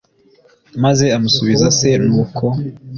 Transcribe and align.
maze 0.83 1.05
amusubiza 1.17 1.65
se 1.77 1.89
nuko 2.05 2.45